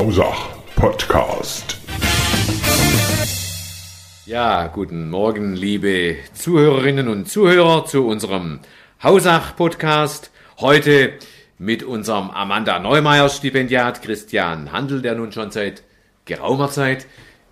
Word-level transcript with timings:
Hausach 0.00 0.56
Podcast. 0.76 1.76
Ja, 4.24 4.68
guten 4.68 5.10
Morgen, 5.10 5.54
liebe 5.54 6.16
Zuhörerinnen 6.32 7.06
und 7.06 7.28
Zuhörer 7.28 7.84
zu 7.84 8.06
unserem 8.06 8.60
Hausach 9.02 9.56
Podcast. 9.56 10.30
Heute 10.58 11.12
mit 11.58 11.82
unserem 11.82 12.30
Amanda 12.30 12.78
Neumeier 12.78 13.28
Stipendiat 13.28 14.00
Christian 14.00 14.72
Handel, 14.72 15.02
der 15.02 15.16
nun 15.16 15.32
schon 15.32 15.50
seit 15.50 15.82
geraumer 16.24 16.70
Zeit 16.70 17.06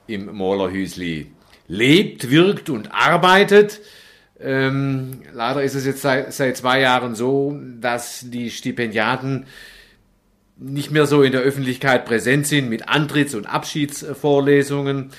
im 0.06 0.34
Moorlerhüsli 0.34 1.26
lebt, 1.66 2.30
wirkt 2.30 2.70
und 2.70 2.94
arbeitet. 2.94 3.82
Ähm, 4.40 5.20
leider 5.34 5.62
ist 5.62 5.74
es 5.74 5.84
jetzt 5.84 6.01
seit, 6.01 6.32
seit 6.32 6.56
zwei 6.56 6.80
Jahren 6.80 7.15
so, 7.15 7.60
dass 7.78 8.24
die 8.30 8.51
Stipendiaten 8.51 9.45
nicht 10.58 10.90
mehr 10.90 11.06
so 11.06 11.22
in 11.22 11.32
der 11.32 11.42
Öffentlichkeit 11.42 12.04
präsent 12.04 12.46
sind 12.46 12.68
mit 12.68 12.88
Antritts- 12.88 13.34
und 13.34 13.46
Abschiedsvorlesungen. 13.46 15.10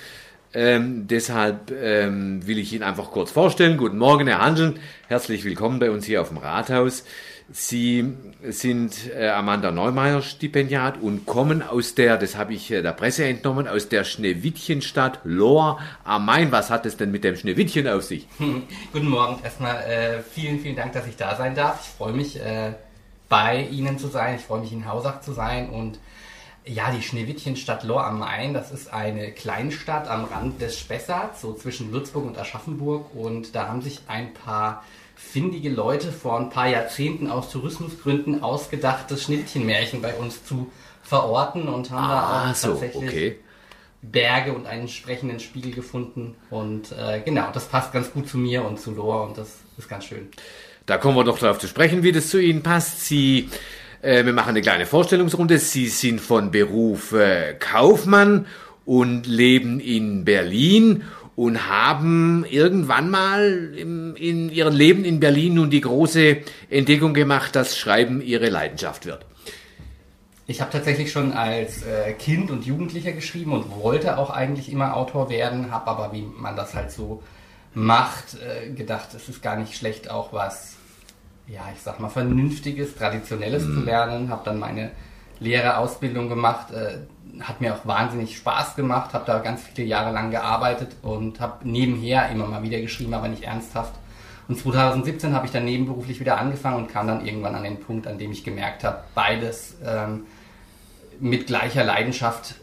Ähm, 0.51 1.07
deshalb 1.07 1.71
ähm, 1.71 2.45
will 2.47 2.57
ich 2.57 2.73
Ihnen 2.73 2.83
einfach 2.83 3.11
kurz 3.11 3.31
vorstellen. 3.31 3.77
Guten 3.77 3.99
Morgen, 3.99 4.27
Herr 4.27 4.41
Handeln. 4.41 4.79
Herzlich 5.07 5.45
willkommen 5.45 5.79
bei 5.79 5.91
uns 5.91 6.05
hier 6.05 6.21
auf 6.21 6.29
dem 6.29 6.37
Rathaus. 6.37 7.05
Sie 7.51 8.13
sind 8.43 9.11
äh, 9.15 9.29
Amanda 9.29 9.71
Neumeier 9.71 10.21
Stipendiat 10.21 11.01
und 11.01 11.25
kommen 11.25 11.61
aus 11.61 11.95
der, 11.95 12.17
das 12.17 12.35
habe 12.35 12.53
ich 12.53 12.69
äh, 12.71 12.81
der 12.81 12.91
Presse 12.91 13.25
entnommen, 13.25 13.67
aus 13.67 13.89
der 13.89 14.03
Schneewittchenstadt 14.03 15.19
Lohr 15.23 15.79
am 16.03 16.25
Main. 16.25 16.51
Was 16.51 16.69
hat 16.69 16.85
es 16.85 16.97
denn 16.97 17.11
mit 17.11 17.23
dem 17.23 17.35
Schneewittchen 17.35 17.87
auf 17.87 18.03
sich? 18.03 18.27
Guten 18.93 19.07
Morgen. 19.07 19.39
Erstmal 19.43 19.83
äh, 19.83 20.21
vielen, 20.21 20.59
vielen 20.59 20.75
Dank, 20.75 20.93
dass 20.93 21.07
ich 21.07 21.15
da 21.15 21.35
sein 21.35 21.55
darf. 21.55 21.81
Ich 21.83 21.95
freue 21.95 22.13
mich, 22.13 22.39
äh, 22.39 22.73
bei 23.29 23.61
Ihnen 23.71 23.97
zu 23.97 24.07
sein. 24.07 24.35
Ich 24.35 24.41
freue 24.41 24.61
mich, 24.61 24.73
in 24.73 24.87
Hausach 24.87 25.21
zu 25.21 25.31
sein. 25.33 25.69
Und 25.69 25.99
ja, 26.65 26.91
die 26.91 27.01
Schneewittchenstadt 27.01 27.83
Lohr 27.83 28.05
am 28.05 28.19
Main, 28.19 28.53
das 28.53 28.71
ist 28.71 28.91
eine 28.91 29.31
Kleinstadt 29.31 30.07
am 30.07 30.25
Rand 30.25 30.61
des 30.61 30.77
Spessarts, 30.77 31.41
so 31.41 31.53
zwischen 31.53 31.91
Würzburg 31.91 32.25
und 32.25 32.37
Aschaffenburg. 32.37 33.15
Und 33.15 33.55
da 33.55 33.67
haben 33.67 33.81
sich 33.81 34.01
ein 34.07 34.33
paar 34.33 34.83
findige 35.15 35.69
Leute 35.69 36.11
vor 36.11 36.39
ein 36.39 36.49
paar 36.49 36.67
Jahrzehnten 36.67 37.29
aus 37.29 37.49
Tourismusgründen 37.51 38.41
ausgedacht, 38.41 39.11
das 39.11 39.23
Schnittchenmärchen 39.23 40.01
bei 40.01 40.13
uns 40.15 40.45
zu 40.45 40.71
verorten 41.03 41.67
und 41.67 41.91
haben 41.91 42.03
Ah, 42.03 42.43
da 42.43 42.51
auch 42.51 42.55
so, 42.55 42.67
tatsächlich 42.69 43.09
okay. 43.09 43.39
Berge 44.01 44.53
und 44.53 44.65
einen 44.65 44.87
sprechenden 44.87 45.39
Spiegel 45.39 45.73
gefunden. 45.73 46.35
Und 46.49 46.91
äh, 46.93 47.21
genau, 47.21 47.49
das 47.53 47.65
passt 47.65 47.91
ganz 47.91 48.11
gut 48.11 48.29
zu 48.29 48.37
mir 48.37 48.63
und 48.63 48.79
zu 48.79 48.91
Lohr 48.91 49.27
und 49.27 49.37
das 49.37 49.57
ist 49.77 49.89
ganz 49.89 50.05
schön. 50.05 50.29
Da 50.89 50.97
kommen 50.97 51.15
wir 51.15 51.23
doch 51.23 51.37
darauf 51.37 51.59
zu 51.59 51.67
sprechen, 51.67 52.01
wie 52.01 52.11
das 52.11 52.29
zu 52.29 52.39
Ihnen 52.39 52.63
passt. 52.63 53.05
Sie, 53.05 53.47
äh, 54.01 54.25
wir 54.25 54.33
machen 54.33 54.49
eine 54.49 54.61
kleine 54.61 54.87
Vorstellungsrunde. 54.87 55.59
Sie 55.59 55.85
sind 55.85 56.19
von 56.19 56.49
Beruf 56.49 57.11
äh, 57.11 57.53
Kaufmann 57.59 58.47
und 58.85 59.27
leben 59.27 59.79
in 59.79 60.25
Berlin 60.25 61.03
und 61.35 61.69
haben 61.69 62.43
irgendwann 62.49 63.11
mal 63.11 63.71
im, 63.77 64.15
in 64.15 64.49
Ihrem 64.49 64.75
Leben 64.75 65.05
in 65.05 65.19
Berlin 65.19 65.53
nun 65.53 65.69
die 65.69 65.81
große 65.81 66.37
Entdeckung 66.71 67.13
gemacht, 67.13 67.55
dass 67.55 67.77
Schreiben 67.77 68.19
Ihre 68.19 68.49
Leidenschaft 68.49 69.05
wird. 69.05 69.27
Ich 70.47 70.59
habe 70.59 70.71
tatsächlich 70.71 71.11
schon 71.11 71.33
als 71.33 71.83
äh, 71.83 72.13
Kind 72.13 72.49
und 72.49 72.65
Jugendlicher 72.65 73.11
geschrieben 73.11 73.53
und 73.53 73.69
wollte 73.75 74.17
auch 74.17 74.31
eigentlich 74.31 74.71
immer 74.71 74.97
Autor 74.97 75.29
werden, 75.29 75.69
habe 75.69 75.85
aber, 75.85 76.13
wie 76.13 76.23
man 76.23 76.55
das 76.55 76.73
halt 76.73 76.89
so 76.89 77.21
macht, 77.75 78.37
äh, 78.41 78.71
gedacht, 78.71 79.09
es 79.15 79.29
ist 79.29 79.43
gar 79.43 79.55
nicht 79.55 79.75
schlecht, 79.75 80.09
auch 80.09 80.33
was, 80.33 80.78
ja, 81.51 81.61
ich 81.73 81.81
sag 81.81 81.99
mal, 81.99 82.09
Vernünftiges, 82.09 82.95
Traditionelles 82.95 83.63
zu 83.63 83.81
lernen. 83.81 84.29
Habe 84.29 84.43
dann 84.45 84.59
meine 84.59 84.91
Lehrerausbildung 85.39 86.29
gemacht, 86.29 86.71
äh, 86.71 86.99
hat 87.41 87.61
mir 87.61 87.75
auch 87.75 87.85
wahnsinnig 87.85 88.37
Spaß 88.37 88.75
gemacht, 88.75 89.13
habe 89.13 89.25
da 89.25 89.39
ganz 89.39 89.63
viele 89.63 89.87
Jahre 89.87 90.11
lang 90.11 90.31
gearbeitet 90.31 90.95
und 91.01 91.39
habe 91.39 91.67
nebenher 91.67 92.29
immer 92.29 92.47
mal 92.47 92.63
wieder 92.63 92.79
geschrieben, 92.81 93.13
aber 93.13 93.27
nicht 93.27 93.43
ernsthaft. 93.43 93.93
Und 94.47 94.57
2017 94.57 95.33
habe 95.33 95.45
ich 95.45 95.51
dann 95.51 95.65
nebenberuflich 95.65 96.19
wieder 96.19 96.37
angefangen 96.39 96.77
und 96.77 96.87
kam 96.91 97.07
dann 97.07 97.25
irgendwann 97.25 97.55
an 97.55 97.63
den 97.63 97.79
Punkt, 97.79 98.07
an 98.07 98.17
dem 98.17 98.31
ich 98.31 98.43
gemerkt 98.43 98.83
habe, 98.83 99.03
beides 99.13 99.77
ähm, 99.85 100.25
mit 101.19 101.47
gleicher 101.47 101.83
Leidenschaft 101.83 102.55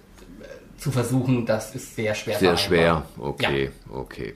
zu 0.78 0.90
versuchen, 0.90 1.46
das 1.46 1.74
ist 1.74 1.96
sehr 1.96 2.14
schwer. 2.14 2.38
Sehr 2.38 2.56
schwer, 2.56 3.04
okay, 3.18 3.70
okay. 3.92 4.34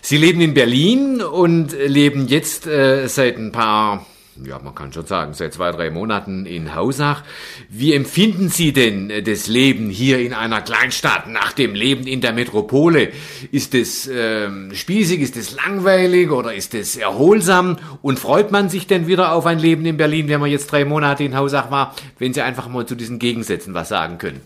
Sie 0.00 0.16
leben 0.16 0.40
in 0.40 0.54
Berlin 0.54 1.22
und 1.22 1.72
leben 1.72 2.28
jetzt 2.28 2.66
äh, 2.66 3.06
seit 3.08 3.36
ein 3.36 3.52
paar, 3.52 4.06
ja, 4.44 4.58
man 4.58 4.74
kann 4.74 4.92
schon 4.92 5.06
sagen, 5.06 5.34
seit 5.34 5.54
zwei, 5.54 5.70
drei 5.72 5.90
Monaten 5.90 6.46
in 6.46 6.74
Hausach. 6.74 7.22
Wie 7.68 7.92
empfinden 7.92 8.48
Sie 8.48 8.72
denn 8.72 9.10
äh, 9.10 9.22
das 9.22 9.46
Leben 9.48 9.90
hier 9.90 10.20
in 10.20 10.34
einer 10.34 10.60
Kleinstadt 10.60 11.28
nach 11.28 11.52
dem 11.52 11.74
Leben 11.74 12.06
in 12.06 12.20
der 12.20 12.32
Metropole? 12.32 13.12
Ist 13.50 13.74
es 13.74 14.08
ähm, 14.12 14.70
spießig, 14.74 15.20
ist 15.20 15.36
es 15.36 15.54
langweilig 15.54 16.30
oder 16.30 16.54
ist 16.54 16.74
es 16.74 16.96
erholsam? 16.96 17.78
Und 18.02 18.18
freut 18.18 18.50
man 18.50 18.68
sich 18.68 18.86
denn 18.86 19.06
wieder 19.06 19.32
auf 19.32 19.46
ein 19.46 19.58
Leben 19.58 19.84
in 19.86 19.96
Berlin, 19.96 20.28
wenn 20.28 20.40
man 20.40 20.50
jetzt 20.50 20.70
drei 20.70 20.84
Monate 20.84 21.24
in 21.24 21.36
Hausach 21.36 21.70
war, 21.70 21.94
wenn 22.18 22.32
Sie 22.32 22.42
einfach 22.42 22.68
mal 22.68 22.86
zu 22.86 22.94
diesen 22.94 23.18
Gegensätzen 23.18 23.74
was 23.74 23.88
sagen 23.88 24.18
können? 24.18 24.40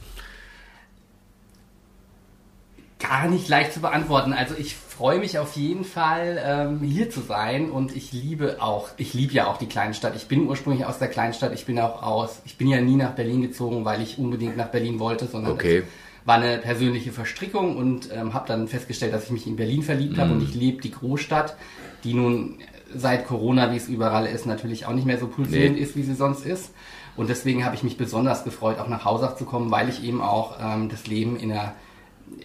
Gar 3.08 3.28
nicht 3.28 3.48
leicht 3.48 3.72
zu 3.72 3.80
beantworten. 3.80 4.32
Also 4.32 4.54
ich 4.58 4.74
freue 4.76 5.18
mich 5.18 5.38
auf 5.38 5.56
jeden 5.56 5.84
Fall, 5.84 6.42
ähm, 6.44 6.80
hier 6.80 7.10
zu 7.10 7.20
sein 7.20 7.70
und 7.70 7.94
ich 7.94 8.12
liebe 8.12 8.56
auch, 8.60 8.88
ich 8.96 9.12
liebe 9.14 9.32
ja 9.34 9.46
auch 9.46 9.58
die 9.58 9.66
Kleinstadt. 9.66 10.16
Ich 10.16 10.26
bin 10.26 10.48
ursprünglich 10.48 10.86
aus 10.86 10.98
der 10.98 11.08
Kleinstadt, 11.08 11.52
ich 11.54 11.66
bin 11.66 11.78
auch 11.78 12.02
aus, 12.02 12.40
ich 12.44 12.56
bin 12.56 12.68
ja 12.68 12.80
nie 12.80 12.96
nach 12.96 13.10
Berlin 13.12 13.42
gezogen, 13.42 13.84
weil 13.84 14.00
ich 14.02 14.18
unbedingt 14.18 14.56
nach 14.56 14.68
Berlin 14.68 14.98
wollte, 14.98 15.26
sondern 15.26 15.52
Okay. 15.52 15.78
es 16.20 16.26
war 16.26 16.36
eine 16.36 16.58
persönliche 16.58 17.12
Verstrickung 17.12 17.76
und 17.76 18.08
ähm, 18.12 18.32
habe 18.34 18.48
dann 18.48 18.66
festgestellt, 18.68 19.12
dass 19.12 19.24
ich 19.24 19.30
mich 19.30 19.46
in 19.46 19.56
Berlin 19.56 19.82
verliebt 19.82 20.18
habe 20.18 20.32
und 20.32 20.42
ich 20.42 20.54
liebe 20.54 20.80
die 20.82 20.90
Großstadt, 20.90 21.56
die 22.04 22.14
nun 22.14 22.58
seit 22.94 23.26
Corona, 23.26 23.70
wie 23.72 23.76
es 23.76 23.88
überall 23.88 24.26
ist, 24.26 24.46
natürlich 24.46 24.86
auch 24.86 24.92
nicht 24.94 25.06
mehr 25.06 25.18
so 25.18 25.26
pulsierend 25.26 25.76
Nee. 25.76 25.82
ist, 25.82 25.94
wie 25.96 26.02
sie 26.02 26.14
sonst 26.14 26.46
ist. 26.46 26.72
Und 27.16 27.28
deswegen 27.30 27.64
habe 27.64 27.74
ich 27.74 27.82
mich 27.82 27.96
besonders 27.96 28.44
gefreut, 28.44 28.78
auch 28.78 28.88
nach 28.88 29.04
Hausach 29.04 29.36
zu 29.36 29.44
kommen, 29.44 29.70
weil 29.70 29.88
ich 29.88 30.02
eben 30.04 30.20
auch 30.22 30.56
ähm, 30.60 30.88
das 30.88 31.06
Leben 31.06 31.36
in 31.36 31.50
einer 31.52 31.74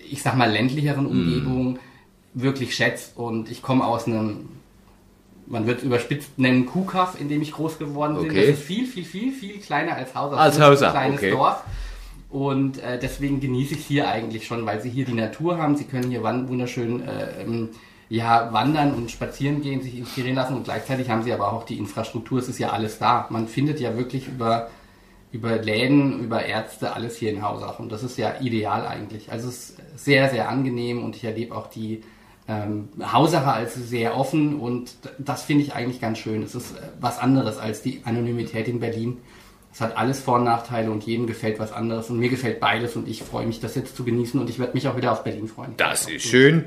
ich 0.09 0.21
sag 0.21 0.35
mal, 0.35 0.51
ländlicheren 0.51 1.05
Umgebung 1.05 1.79
wirklich 2.33 2.75
schätzt. 2.75 3.17
Und 3.17 3.49
ich 3.49 3.61
komme 3.61 3.85
aus 3.85 4.07
einem, 4.07 4.49
man 5.47 5.67
wird 5.67 5.79
es 5.79 5.83
überspitzt 5.83 6.37
nennen, 6.37 6.65
Kuhkaff, 6.65 7.19
in 7.19 7.29
dem 7.29 7.41
ich 7.41 7.51
groß 7.51 7.77
geworden 7.79 8.15
bin. 8.15 8.25
Okay. 8.25 8.47
Das 8.47 8.59
ist 8.59 8.63
viel, 8.63 8.85
viel, 8.85 9.05
viel, 9.05 9.31
viel 9.31 9.59
kleiner 9.59 9.95
als 9.95 10.15
Hausach. 10.15 10.39
Als 10.39 10.59
Hausach, 10.59 10.93
Ein 10.93 11.15
kleines 11.15 11.19
okay. 11.19 11.31
Dorf. 11.31 11.63
Und 12.29 12.81
äh, 12.81 12.97
deswegen 12.97 13.41
genieße 13.41 13.73
ich 13.73 13.81
es 13.81 13.85
hier 13.85 14.07
eigentlich 14.07 14.47
schon, 14.47 14.65
weil 14.65 14.81
sie 14.81 14.89
hier 14.89 15.05
die 15.05 15.13
Natur 15.13 15.57
haben. 15.57 15.75
Sie 15.75 15.83
können 15.83 16.09
hier 16.09 16.23
wunderschön 16.23 17.05
äh, 17.05 17.41
ähm, 17.41 17.69
ja, 18.07 18.51
wandern 18.53 18.93
und 18.93 19.11
spazieren 19.11 19.61
gehen, 19.61 19.81
sich 19.81 19.97
inspirieren 19.97 20.35
lassen. 20.35 20.55
Und 20.55 20.63
gleichzeitig 20.63 21.09
haben 21.09 21.23
sie 21.23 21.33
aber 21.33 21.51
auch 21.51 21.65
die 21.65 21.77
Infrastruktur. 21.77 22.39
Es 22.39 22.47
ist 22.47 22.59
ja 22.59 22.69
alles 22.69 22.99
da. 22.99 23.27
Man 23.29 23.47
findet 23.47 23.79
ja 23.81 23.97
wirklich 23.97 24.27
über 24.27 24.69
über 25.31 25.57
Läden, 25.57 26.19
über 26.19 26.45
Ärzte, 26.45 26.93
alles 26.93 27.17
hier 27.17 27.31
in 27.31 27.41
Hausach. 27.41 27.79
Und 27.79 27.91
das 27.91 28.03
ist 28.03 28.17
ja 28.17 28.35
ideal 28.41 28.85
eigentlich. 28.85 29.31
Also 29.31 29.49
es 29.49 29.69
ist 29.69 29.77
sehr, 29.95 30.29
sehr 30.29 30.49
angenehm 30.49 31.03
und 31.03 31.15
ich 31.15 31.23
erlebe 31.23 31.55
auch 31.55 31.67
die 31.67 32.01
ähm, 32.47 32.89
Hausacher 33.01 33.53
als 33.53 33.75
sehr 33.75 34.17
offen 34.17 34.59
und 34.59 34.95
das 35.19 35.43
finde 35.43 35.63
ich 35.63 35.73
eigentlich 35.73 36.01
ganz 36.01 36.17
schön. 36.17 36.43
Es 36.43 36.55
ist 36.55 36.75
äh, 36.75 36.81
was 36.99 37.19
anderes 37.19 37.57
als 37.57 37.81
die 37.81 38.01
Anonymität 38.03 38.67
in 38.67 38.79
Berlin. 38.79 39.17
Es 39.73 39.79
hat 39.79 39.95
alles 39.95 40.19
Vor- 40.19 40.35
und 40.35 40.43
Nachteile 40.43 40.91
und 40.91 41.05
jedem 41.05 41.27
gefällt 41.27 41.57
was 41.57 41.71
anderes 41.71 42.09
und 42.09 42.19
mir 42.19 42.27
gefällt 42.27 42.59
beides 42.59 42.97
und 42.97 43.07
ich 43.07 43.23
freue 43.23 43.45
mich, 43.45 43.61
das 43.61 43.75
jetzt 43.75 43.95
zu 43.95 44.03
genießen 44.03 44.37
und 44.39 44.49
ich 44.49 44.59
werde 44.59 44.73
mich 44.73 44.87
auch 44.87 44.97
wieder 44.97 45.13
auf 45.13 45.23
Berlin 45.23 45.47
freuen. 45.47 45.73
Das 45.77 46.09
ist 46.09 46.23
schön, 46.25 46.65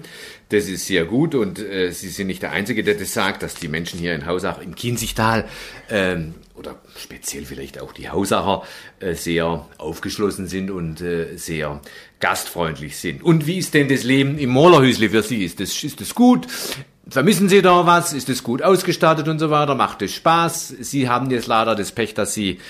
das 0.48 0.68
ist 0.68 0.86
sehr 0.86 1.04
gut 1.04 1.34
und 1.34 1.58
äh, 1.58 1.90
Sie 1.90 2.08
sind 2.08 2.28
nicht 2.28 2.42
der 2.42 2.52
Einzige, 2.52 2.82
der 2.82 2.94
das 2.94 3.12
sagt, 3.12 3.42
dass 3.42 3.54
die 3.54 3.68
Menschen 3.68 3.98
hier 3.98 4.14
in 4.14 4.24
Hausach 4.24 4.58
im 4.62 4.74
Kinzigtal 4.74 5.44
ähm, 5.90 6.34
oder 6.54 6.76
speziell 6.96 7.44
vielleicht 7.44 7.80
auch 7.80 7.92
die 7.92 8.08
Hausacher 8.08 8.62
äh, 9.00 9.12
sehr 9.14 9.66
aufgeschlossen 9.76 10.46
sind 10.46 10.70
und 10.70 11.02
äh, 11.02 11.36
sehr 11.36 11.82
gastfreundlich 12.20 12.96
sind. 12.96 13.22
Und 13.22 13.46
wie 13.46 13.58
ist 13.58 13.74
denn 13.74 13.88
das 13.88 14.04
Leben 14.04 14.38
im 14.38 14.48
Moorlerhüsli 14.48 15.10
für 15.10 15.22
Sie? 15.22 15.44
Ist 15.44 15.60
das, 15.60 15.84
ist 15.84 16.00
das 16.00 16.14
gut? 16.14 16.46
Vermissen 17.06 17.50
Sie 17.50 17.60
da 17.60 17.84
was? 17.84 18.14
Ist 18.14 18.30
es 18.30 18.42
gut 18.42 18.62
ausgestattet 18.62 19.28
und 19.28 19.38
so 19.38 19.50
weiter? 19.50 19.74
Macht 19.74 20.00
es 20.00 20.14
Spaß? 20.14 20.68
Sie 20.80 21.06
haben 21.06 21.30
jetzt 21.30 21.48
leider 21.48 21.74
das 21.74 21.92
Pech, 21.92 22.14
dass 22.14 22.32
Sie 22.32 22.60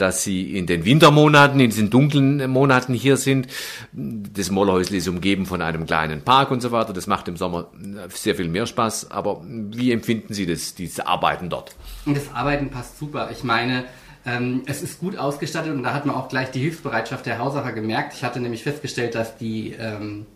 dass 0.00 0.22
sie 0.22 0.56
in 0.56 0.66
den 0.66 0.84
Wintermonaten, 0.84 1.60
in 1.60 1.70
diesen 1.70 1.90
dunklen 1.90 2.50
Monaten 2.50 2.94
hier 2.94 3.16
sind. 3.16 3.48
Das 3.92 4.50
Mollerhäusli 4.50 4.98
ist 4.98 5.08
umgeben 5.08 5.46
von 5.46 5.62
einem 5.62 5.86
kleinen 5.86 6.22
Park 6.22 6.50
und 6.50 6.60
so 6.60 6.72
weiter. 6.72 6.92
Das 6.92 7.06
macht 7.06 7.28
im 7.28 7.36
Sommer 7.36 7.70
sehr 8.08 8.34
viel 8.34 8.48
mehr 8.48 8.66
Spaß. 8.66 9.10
Aber 9.10 9.42
wie 9.44 9.92
empfinden 9.92 10.34
Sie 10.34 10.46
das, 10.46 10.74
dieses 10.74 11.00
Arbeiten 11.00 11.50
dort? 11.50 11.74
Das 12.06 12.32
Arbeiten 12.32 12.70
passt 12.70 12.98
super. 12.98 13.30
Ich 13.32 13.44
meine, 13.44 13.84
ähm, 14.26 14.62
es 14.66 14.82
ist 14.82 15.00
gut 15.00 15.16
ausgestattet 15.16 15.72
und 15.72 15.82
da 15.82 15.94
hat 15.94 16.06
man 16.06 16.14
auch 16.14 16.28
gleich 16.28 16.50
die 16.50 16.60
Hilfsbereitschaft 16.60 17.26
der 17.26 17.38
Hausacher 17.38 17.72
gemerkt. 17.72 18.14
Ich 18.14 18.22
hatte 18.22 18.40
nämlich 18.40 18.62
festgestellt, 18.62 19.14
dass 19.14 19.36
die 19.36 19.74
ähm, 19.78 20.26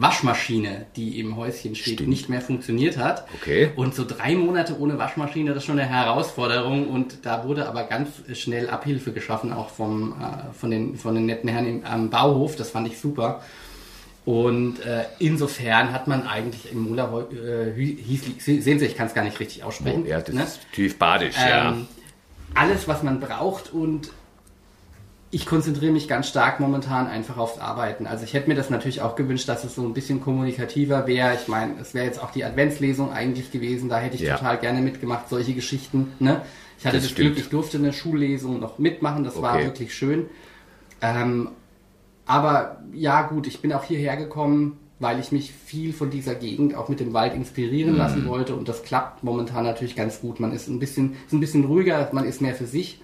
Waschmaschine, 0.00 0.86
die 0.96 1.20
im 1.20 1.36
Häuschen 1.36 1.74
steht, 1.74 1.94
Stimmt. 1.94 2.08
nicht 2.08 2.28
mehr 2.30 2.40
funktioniert 2.40 2.96
hat. 2.96 3.26
Okay. 3.34 3.70
Und 3.76 3.94
so 3.94 4.04
drei 4.06 4.34
Monate 4.34 4.78
ohne 4.78 4.98
Waschmaschine, 4.98 5.50
das 5.50 5.58
ist 5.58 5.66
schon 5.66 5.78
eine 5.78 5.88
Herausforderung. 5.88 6.88
Und 6.88 7.26
da 7.26 7.44
wurde 7.44 7.68
aber 7.68 7.84
ganz 7.84 8.08
schnell 8.32 8.70
Abhilfe 8.70 9.12
geschaffen, 9.12 9.52
auch 9.52 9.68
vom, 9.68 10.12
äh, 10.12 10.54
von, 10.54 10.70
den, 10.70 10.96
von 10.96 11.14
den 11.14 11.26
netten 11.26 11.50
Herren 11.50 11.66
im, 11.66 11.84
am 11.84 12.08
Bauhof. 12.08 12.56
Das 12.56 12.70
fand 12.70 12.88
ich 12.88 12.98
super. 12.98 13.42
Und 14.24 14.80
äh, 14.86 15.04
insofern 15.18 15.92
hat 15.92 16.06
man 16.08 16.26
eigentlich 16.26 16.72
im 16.72 16.80
Mula 16.80 17.26
äh, 17.32 17.72
hieß, 17.74 18.36
sehen 18.38 18.78
Sie, 18.78 18.86
ich 18.86 18.96
kann 18.96 19.06
es 19.06 19.14
gar 19.14 19.24
nicht 19.24 19.38
richtig 19.38 19.64
aussprechen. 19.64 20.06
Ja, 20.06 20.20
das 20.20 20.34
ne? 20.34 20.42
ist 20.44 20.60
tief 20.72 20.98
badisch, 20.98 21.36
ja. 21.36 21.72
Ähm, 21.72 21.88
alles, 22.54 22.88
was 22.88 23.02
man 23.02 23.20
braucht 23.20 23.72
und 23.72 24.10
ich 25.32 25.46
konzentriere 25.46 25.92
mich 25.92 26.08
ganz 26.08 26.28
stark 26.28 26.58
momentan 26.58 27.06
einfach 27.06 27.36
aufs 27.38 27.58
Arbeiten. 27.58 28.06
Also 28.08 28.24
ich 28.24 28.34
hätte 28.34 28.48
mir 28.48 28.56
das 28.56 28.68
natürlich 28.68 29.00
auch 29.00 29.14
gewünscht, 29.14 29.48
dass 29.48 29.62
es 29.62 29.76
so 29.76 29.82
ein 29.82 29.94
bisschen 29.94 30.20
kommunikativer 30.20 31.06
wäre. 31.06 31.34
Ich 31.40 31.46
meine, 31.46 31.74
es 31.80 31.94
wäre 31.94 32.04
jetzt 32.04 32.20
auch 32.20 32.32
die 32.32 32.44
Adventslesung 32.44 33.12
eigentlich 33.12 33.52
gewesen, 33.52 33.88
da 33.88 33.98
hätte 33.98 34.16
ich 34.16 34.22
Ja. 34.22 34.36
total 34.36 34.58
gerne 34.58 34.80
mitgemacht, 34.80 35.28
solche 35.28 35.54
Geschichten. 35.54 36.12
Ne? 36.18 36.42
Ich 36.78 36.84
hatte 36.86 36.96
Das 36.96 37.04
das. 37.06 37.14
Glück, 37.14 37.38
ich 37.38 37.48
durfte 37.48 37.78
eine 37.78 37.92
Schullesung 37.92 38.58
noch 38.58 38.78
mitmachen, 38.78 39.22
das 39.22 39.40
war 39.40 39.54
Okay. 39.54 39.66
wirklich 39.66 39.94
schön. 39.94 40.26
Ähm, 41.00 41.50
aber 42.26 42.82
ja 42.92 43.22
gut, 43.22 43.46
ich 43.46 43.60
bin 43.62 43.72
auch 43.72 43.84
hierher 43.84 44.16
gekommen, 44.16 44.78
weil 44.98 45.20
ich 45.20 45.30
mich 45.32 45.52
viel 45.52 45.92
von 45.92 46.10
dieser 46.10 46.34
Gegend 46.34 46.74
auch 46.74 46.88
mit 46.88 46.98
dem 47.00 47.12
Wald 47.12 47.34
inspirieren 47.34 47.96
lassen 47.96 48.26
wollte 48.26 48.54
und 48.56 48.68
das 48.68 48.82
klappt 48.82 49.22
momentan 49.24 49.64
natürlich 49.64 49.94
ganz 49.96 50.20
gut. 50.20 50.40
Man 50.40 50.52
ist 50.52 50.68
ein 50.68 50.78
bisschen, 50.80 51.14
ist 51.26 51.32
ein 51.32 51.40
bisschen 51.40 51.64
ruhiger, 51.64 52.08
man 52.12 52.24
ist 52.24 52.40
mehr 52.42 52.54
für 52.54 52.66
sich 52.66 53.00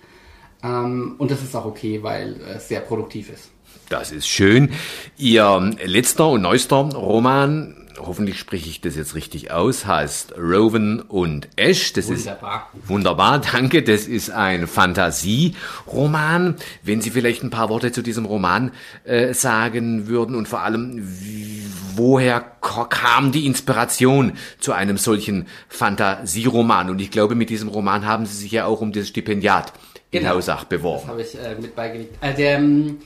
und 0.63 1.31
das 1.31 1.43
ist 1.43 1.55
auch 1.55 1.67
okay, 1.67 2.03
weil 2.03 2.41
es 2.57 2.69
sehr 2.69 2.81
produktiv 2.81 3.31
ist. 3.31 3.51
Das 3.89 4.11
ist 4.11 4.27
schön. 4.27 4.71
Ihr 5.17 5.73
letzter 5.85 6.29
und 6.29 6.43
neuester 6.43 6.77
Roman, 6.77 7.87
hoffentlich 7.99 8.39
spreche 8.39 8.69
ich 8.69 8.81
das 8.81 8.97
jetzt 8.97 9.15
richtig 9.15 9.53
aus, 9.53 9.87
heißt 9.87 10.35
Rowan 10.37 11.01
und 11.01 11.49
Ash. 11.57 11.93
Das 11.93 12.09
Wunderbar. 12.09 12.71
ist 12.75 12.89
wunderbar, 12.89 13.39
danke. 13.53 13.83
Das 13.85 14.07
ist 14.07 14.31
ein 14.31 14.67
Fantasieroman. 14.67 16.57
Wenn 16.83 17.01
Sie 17.01 17.11
vielleicht 17.11 17.45
ein 17.45 17.51
paar 17.51 17.69
Worte 17.69 17.93
zu 17.93 18.03
diesem 18.03 18.25
Roman 18.25 18.73
äh, 19.05 19.33
sagen 19.35 20.09
würden 20.09 20.35
und 20.35 20.49
vor 20.49 20.63
allem, 20.63 21.01
wie, 21.21 21.63
woher 21.95 22.41
kam 22.41 23.31
die 23.31 23.47
Inspiration 23.47 24.33
zu 24.59 24.73
einem 24.73 24.97
solchen 24.97 25.47
Fantasieroman? 25.69 26.91
Und 26.91 27.01
ich 27.01 27.13
glaube, 27.13 27.37
mit 27.37 27.51
diesem 27.51 27.69
Roman 27.69 28.05
haben 28.05 28.27
Sie 28.27 28.37
sich 28.37 28.51
ja 28.53 28.67
auch 28.67 28.81
um 28.81 28.91
das 28.93 29.07
Stipendiat 29.09 29.73
in 30.11 30.21
Genau. 30.21 30.35
Hausach 30.35 30.61
Das 30.61 30.69
beworben. 30.69 31.09
habe 31.09 31.23
ich 31.23 31.35
äh, 31.39 31.55
mit 31.61 31.75
beigelegt. 31.75 32.17
Äh, 32.21 32.35
der 32.35 32.59
ähm, 32.59 32.99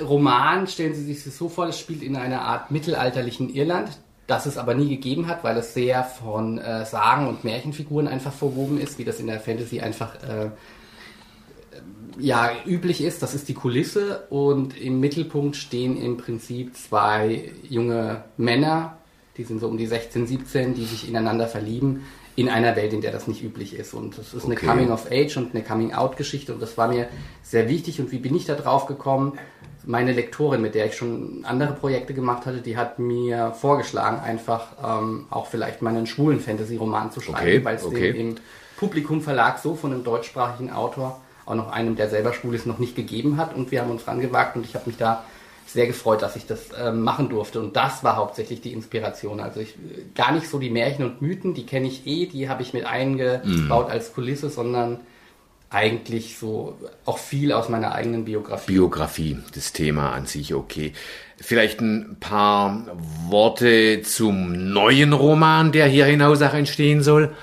Roman, 0.00 0.66
stellen 0.66 0.94
Sie 0.94 1.04
sich 1.04 1.24
das 1.24 1.36
so 1.36 1.48
vor, 1.48 1.66
das 1.66 1.78
spielt 1.78 2.02
in 2.02 2.16
einer 2.16 2.42
Art 2.42 2.70
mittelalterlichen 2.70 3.52
Irland, 3.52 3.90
das 4.26 4.46
es 4.46 4.56
aber 4.56 4.74
nie 4.74 4.88
gegeben 4.88 5.26
hat, 5.26 5.42
weil 5.42 5.56
es 5.56 5.74
sehr 5.74 6.04
von 6.04 6.58
äh, 6.58 6.84
Sagen 6.86 7.26
und 7.26 7.44
Märchenfiguren 7.44 8.06
einfach 8.06 8.32
verwoben 8.32 8.80
ist, 8.80 8.98
wie 8.98 9.04
das 9.04 9.18
in 9.20 9.26
der 9.26 9.40
Fantasy 9.40 9.80
einfach 9.80 10.14
äh, 10.22 10.50
ja, 12.18 12.50
üblich 12.66 13.02
ist. 13.02 13.22
Das 13.22 13.34
ist 13.34 13.48
die 13.48 13.54
Kulisse 13.54 14.26
und 14.30 14.78
im 14.78 15.00
Mittelpunkt 15.00 15.56
stehen 15.56 16.00
im 16.00 16.16
Prinzip 16.18 16.76
zwei 16.76 17.50
junge 17.68 18.24
Männer, 18.36 18.98
die 19.36 19.44
sind 19.44 19.60
so 19.60 19.68
um 19.68 19.78
die 19.78 19.86
16, 19.86 20.26
17, 20.26 20.74
die 20.74 20.84
sich 20.84 21.08
ineinander 21.08 21.48
verlieben 21.48 22.04
in 22.34 22.48
einer 22.48 22.76
Welt, 22.76 22.92
in 22.92 23.00
der 23.02 23.12
das 23.12 23.26
nicht 23.26 23.42
üblich 23.42 23.74
ist. 23.74 23.92
Und 23.94 24.16
das 24.18 24.32
ist 24.34 24.44
eine 24.44 24.54
Okay. 24.54 24.66
Coming-of-Age 24.66 25.36
und 25.36 25.54
eine 25.54 25.62
Coming-out-Geschichte 25.62 26.52
und 26.54 26.62
das 26.62 26.78
war 26.78 26.88
mir 26.88 27.08
sehr 27.42 27.68
wichtig. 27.68 28.00
Und 28.00 28.10
wie 28.12 28.18
bin 28.18 28.34
ich 28.34 28.46
da 28.46 28.54
drauf 28.54 28.86
gekommen? 28.86 29.38
Meine 29.84 30.12
Lektorin, 30.12 30.62
mit 30.62 30.74
der 30.74 30.86
ich 30.86 30.94
schon 30.94 31.44
andere 31.44 31.72
Projekte 31.72 32.14
gemacht 32.14 32.46
hatte, 32.46 32.58
die 32.58 32.76
hat 32.76 32.98
mir 33.00 33.52
vorgeschlagen, 33.52 34.20
einfach 34.20 34.68
ähm, 34.82 35.26
auch 35.28 35.46
vielleicht 35.46 35.82
mal 35.82 35.90
einen 35.90 36.06
schwulen 36.06 36.38
Fantasy-Roman 36.40 37.10
zu 37.10 37.20
schreiben, 37.20 37.38
Okay, 37.38 37.64
weil 37.64 37.76
es 37.76 37.84
okay. 37.84 38.12
den 38.12 38.30
im 38.30 38.36
Publikum 38.76 39.20
Verlag 39.20 39.58
so 39.58 39.74
von 39.74 39.92
einem 39.92 40.04
deutschsprachigen 40.04 40.70
Autor, 40.70 41.20
auch 41.46 41.54
noch 41.56 41.70
einem, 41.72 41.96
der 41.96 42.08
selber 42.08 42.32
schwul 42.32 42.54
ist, 42.54 42.66
noch 42.66 42.78
nicht 42.78 42.94
gegeben 42.94 43.36
hat. 43.36 43.54
Und 43.54 43.70
wir 43.72 43.80
haben 43.82 43.90
uns 43.90 44.06
rangewagt 44.06 44.54
und 44.56 44.64
ich 44.64 44.74
habe 44.74 44.86
mich 44.86 44.96
da 44.96 45.24
sehr 45.66 45.86
gefreut, 45.86 46.22
dass 46.22 46.36
ich 46.36 46.46
das 46.46 46.70
ähm, 46.78 47.02
machen 47.02 47.28
durfte. 47.28 47.60
Und 47.60 47.76
das 47.76 48.04
war 48.04 48.16
hauptsächlich 48.16 48.60
die 48.60 48.72
Inspiration. 48.72 49.40
Also 49.40 49.60
ich 49.60 49.70
äh, 49.70 50.04
gar 50.14 50.32
nicht 50.32 50.48
so 50.48 50.58
die 50.58 50.70
Märchen 50.70 51.04
und 51.04 51.22
Mythen, 51.22 51.54
die 51.54 51.66
kenne 51.66 51.88
ich 51.88 52.06
eh, 52.06 52.26
die 52.26 52.48
habe 52.48 52.62
ich 52.62 52.72
mit 52.72 52.86
eingebaut 52.86 53.90
als 53.90 54.12
Kulisse, 54.12 54.50
sondern 54.50 55.00
eigentlich 55.70 56.36
so 56.38 56.78
auch 57.06 57.18
viel 57.18 57.52
aus 57.52 57.68
meiner 57.68 57.92
eigenen 57.92 58.26
Biografie. 58.26 58.72
Biografie, 58.72 59.38
das 59.54 59.72
Thema 59.72 60.12
an 60.12 60.26
sich, 60.26 60.54
okay. 60.54 60.92
Vielleicht 61.38 61.80
ein 61.80 62.18
paar 62.20 62.86
Worte 63.28 64.02
zum 64.02 64.72
neuen 64.72 65.12
Roman, 65.12 65.72
der 65.72 65.86
hier 65.86 66.04
hinaus 66.04 66.42
auch 66.42 66.52
entstehen 66.52 67.02
soll 67.02 67.34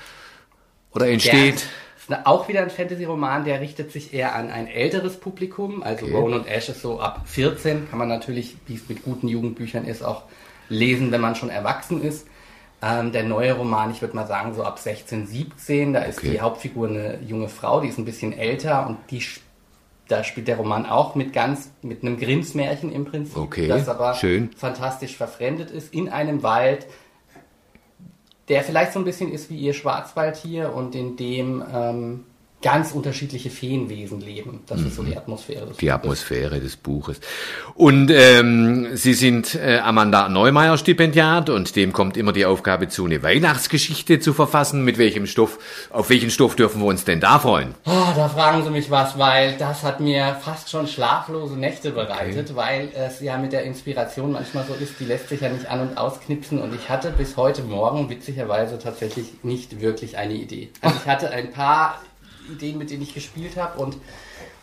oder 0.92 1.06
Der 1.06 1.70
ist 2.18 2.26
auch 2.26 2.48
wieder 2.48 2.62
ein 2.62 2.70
Fantasy-Roman, 2.70 3.44
der 3.44 3.60
richtet 3.60 3.92
sich 3.92 4.12
eher 4.14 4.34
an 4.34 4.50
ein 4.50 4.66
älteres 4.66 5.18
Publikum. 5.18 5.82
Also 5.82 6.06
Okay. 6.06 6.14
Rowan 6.14 6.34
und 6.34 6.46
Ash 6.48 6.68
ist 6.68 6.82
so 6.82 7.00
ab 7.00 7.22
14, 7.26 7.88
kann 7.90 7.98
man 7.98 8.08
natürlich, 8.08 8.56
wie 8.66 8.74
es 8.74 8.88
mit 8.88 9.02
guten 9.04 9.28
Jugendbüchern 9.28 9.84
ist, 9.84 10.02
auch 10.02 10.22
lesen, 10.68 11.10
wenn 11.12 11.20
man 11.20 11.34
schon 11.34 11.50
erwachsen 11.50 12.02
ist. 12.02 12.26
Ähm, 12.82 13.12
der 13.12 13.24
neue 13.24 13.52
Roman, 13.54 13.90
ich 13.90 14.00
würde 14.00 14.16
mal 14.16 14.26
sagen, 14.26 14.54
so 14.54 14.62
ab 14.64 14.78
16, 14.78 15.26
17, 15.26 15.92
da 15.92 16.00
ist 16.00 16.18
Okay. 16.18 16.30
die 16.30 16.40
Hauptfigur 16.40 16.88
eine 16.88 17.18
junge 17.26 17.48
Frau, 17.48 17.80
die 17.80 17.88
ist 17.88 17.98
ein 17.98 18.04
bisschen 18.06 18.32
älter 18.32 18.86
und 18.86 18.96
die 19.10 19.22
da 20.08 20.24
spielt 20.24 20.48
der 20.48 20.56
Roman 20.56 20.86
auch 20.86 21.14
mit 21.14 21.32
ganz, 21.32 21.70
mit 21.82 22.02
einem 22.02 22.18
Grimmsmärchen 22.18 22.90
im 22.90 23.04
Prinzip, 23.04 23.36
Okay, 23.36 23.68
das 23.68 23.88
aber 23.88 24.14
schön. 24.14 24.50
fantastisch 24.56 25.16
verfremdet 25.16 25.70
ist, 25.70 25.94
in 25.94 26.08
einem 26.08 26.42
Wald, 26.42 26.86
der 28.50 28.62
vielleicht 28.62 28.92
so 28.92 28.98
ein 28.98 29.04
bisschen 29.04 29.32
ist 29.32 29.48
wie 29.48 29.56
ihr 29.56 29.72
Schwarzwald 29.72 30.36
hier 30.36 30.74
und 30.74 30.94
in 30.94 31.16
dem 31.16 31.64
ähm, 31.72 32.24
ganz 32.62 32.92
unterschiedliche 32.92 33.48
Feenwesen 33.50 34.20
leben. 34.20 34.60
Das 34.66 34.80
ist 34.82 34.96
so 34.96 35.02
die 35.02 35.16
Atmosphäre. 35.16 35.66
des 35.66 35.78
Die 35.78 35.86
Buches. 35.86 35.94
Atmosphäre 35.94 36.60
des 36.60 36.76
Buches. 36.76 37.20
Und 37.74 38.10
ähm, 38.10 38.88
Sie 38.94 39.14
sind 39.14 39.54
äh, 39.54 39.78
Amanda 39.78 40.28
Neumeier 40.28 40.76
Stipendiat 40.76 41.48
und 41.48 41.74
dem 41.76 41.92
kommt 41.92 42.16
immer 42.16 42.32
die 42.32 42.44
Aufgabe 42.44 42.88
zu, 42.88 43.06
eine 43.06 43.22
Weihnachtsgeschichte 43.22 44.20
zu 44.20 44.34
verfassen. 44.34 44.84
Mit 44.84 44.98
welchem 44.98 45.26
Stoff, 45.26 45.58
auf 45.90 46.10
welchen 46.10 46.30
Stoff 46.30 46.54
dürfen 46.56 46.80
wir 46.82 46.86
uns 46.88 47.04
denn 47.04 47.20
da 47.20 47.38
freuen? 47.38 47.74
Ah, 47.86 48.12
da 48.14 48.28
fragen 48.28 48.62
Sie 48.62 48.70
mich 48.70 48.90
was, 48.90 49.18
weil 49.18 49.56
das 49.56 49.82
hat 49.82 50.00
mir 50.00 50.36
fast 50.42 50.70
schon 50.70 50.86
schlaflose 50.86 51.54
Nächte 51.56 51.90
bereitet, 51.92 52.54
weil 52.56 52.88
es 52.94 53.20
ja 53.20 53.38
mit 53.38 53.52
der 53.52 53.64
Inspiration 53.64 54.32
manchmal 54.32 54.64
so 54.66 54.74
ist, 54.74 55.00
die 55.00 55.04
lässt 55.04 55.28
sich 55.30 55.40
ja 55.40 55.48
nicht 55.48 55.66
an- 55.70 55.80
und 55.80 55.96
ausknipsen 55.96 56.60
und 56.60 56.74
ich 56.74 56.88
hatte 56.90 57.10
bis 57.10 57.36
heute 57.36 57.62
Morgen 57.62 58.10
witzigerweise 58.10 58.78
tatsächlich 58.78 59.26
nicht 59.42 59.80
wirklich 59.80 60.18
eine 60.18 60.34
Idee. 60.34 60.68
Also 60.82 60.96
ich 61.02 61.10
hatte 61.10 61.30
ein 61.30 61.50
paar 61.52 62.02
Ideen, 62.50 62.78
mit 62.78 62.90
denen 62.90 63.02
ich 63.02 63.14
gespielt 63.14 63.56
habe 63.56 63.80
und 63.80 63.96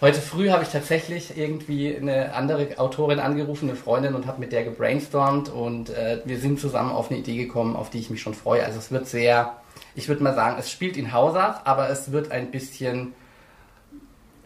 heute 0.02 0.22
früh 0.22 0.50
habe 0.50 0.64
ich 0.64 0.70
tatsächlich 0.70 1.38
irgendwie 1.38 1.96
eine 1.96 2.34
andere 2.34 2.78
Autorin 2.78 3.20
angerufen, 3.20 3.70
eine 3.70 3.78
Freundin 3.78 4.16
und 4.16 4.28
habe 4.28 4.40
mit 4.40 4.52
der 4.52 4.64
gebrainstormt 4.64 5.50
und 5.50 5.90
äh, 5.90 6.22
wir 6.26 6.40
sind 6.40 6.60
zusammen 6.60 6.92
auf 6.92 7.10
eine 7.10 7.20
Idee 7.20 7.38
gekommen, 7.38 7.76
auf 7.76 7.90
die 7.90 8.00
ich 8.00 8.10
mich 8.10 8.22
schon 8.22 8.34
freue. 8.34 8.64
Also 8.66 8.80
es 8.80 8.92
wird 8.92 9.08
sehr, 9.08 9.58
ich 9.96 10.08
würde 10.08 10.24
mal 10.24 10.36
sagen, 10.36 10.58
es 10.60 10.70
spielt 10.70 10.98
in 10.98 11.12
Hausach, 11.12 11.62
aber 11.66 11.90
es 11.90 12.12
wird 12.12 12.32
ein 12.32 12.52
bisschen 12.52 13.14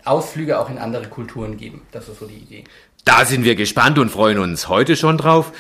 Ausflüge 0.04 0.60
auch 0.60 0.70
in 0.70 0.78
andere 0.78 1.08
Kulturen 1.08 1.58
geben. 1.58 1.82
Das 1.92 2.08
ist 2.08 2.20
so 2.20 2.26
die 2.26 2.38
Idee. 2.38 2.64
Da 3.06 3.26
sind 3.26 3.44
wir 3.44 3.56
gespannt 3.56 3.98
und 4.00 4.10
freuen 4.10 4.40
uns 4.40 4.68
heute 4.68 4.96
schon 4.96 5.18
drauf. 5.18 5.52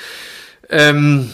Ähm, 0.69 1.29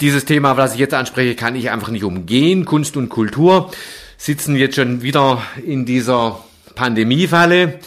dieses 0.00 0.24
Thema, 0.24 0.56
was 0.56 0.74
ich 0.74 0.80
jetzt 0.80 0.94
anspreche, 0.94 1.36
kann 1.36 1.54
ich 1.54 1.70
einfach 1.70 1.90
nicht 1.90 2.04
umgehen. 2.04 2.64
Kunst 2.64 2.96
und 2.96 3.08
Kultur 3.08 3.70
sitzen 4.20 4.54
jetzt 4.54 4.76
schon 4.76 5.00
wieder 5.00 5.42
in 5.64 5.86
dieser 5.86 6.44
Pandemiefalle. 6.74 7.80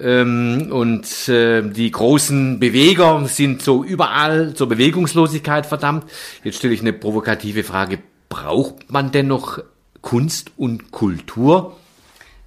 Ähm, 0.00 0.68
und 0.70 1.28
äh, 1.28 1.62
die 1.62 1.90
großen 1.90 2.60
Beweger 2.60 3.26
sind 3.26 3.60
so 3.62 3.82
überall 3.82 4.54
zur 4.54 4.68
Bewegungslosigkeit 4.68 5.66
verdammt. 5.66 6.04
Jetzt 6.44 6.58
stelle 6.58 6.74
ich 6.74 6.80
eine 6.80 6.92
provokative 6.92 7.64
Frage. 7.64 7.98
Braucht 8.28 8.92
man 8.92 9.10
denn 9.10 9.26
noch 9.26 9.58
Kunst 10.00 10.52
und 10.56 10.92
Kultur? 10.92 11.76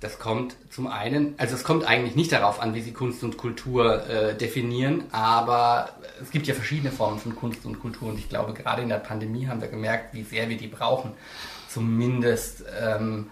Das 0.01 0.17
kommt 0.17 0.55
zum 0.71 0.87
einen, 0.87 1.35
also 1.37 1.53
es 1.53 1.63
kommt 1.63 1.87
eigentlich 1.87 2.15
nicht 2.15 2.31
darauf 2.31 2.59
an, 2.59 2.73
wie 2.73 2.81
Sie 2.81 2.91
Kunst 2.91 3.23
und 3.23 3.37
Kultur 3.37 4.09
äh, 4.09 4.35
definieren, 4.35 5.03
aber 5.11 5.89
es 6.19 6.31
gibt 6.31 6.47
ja 6.47 6.55
verschiedene 6.55 6.91
Formen 6.91 7.19
von 7.19 7.35
Kunst 7.35 7.65
und 7.65 7.79
Kultur 7.79 8.09
und 8.09 8.17
ich 8.17 8.27
glaube, 8.27 8.53
gerade 8.53 8.81
in 8.81 8.89
der 8.89 8.97
Pandemie 8.97 9.47
haben 9.47 9.61
wir 9.61 9.67
gemerkt, 9.67 10.15
wie 10.15 10.23
sehr 10.23 10.49
wir 10.49 10.57
die 10.57 10.67
brauchen. 10.67 11.11
Zumindest 11.69 12.63
ähm, 12.81 13.29